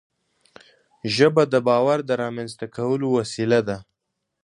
ژبه 1.15 1.43
د 1.53 1.55
باور 1.67 1.99
د 2.09 2.11
رامنځته 2.23 2.65
کولو 2.75 3.07
وسیله 3.17 3.59
ده 3.67 3.77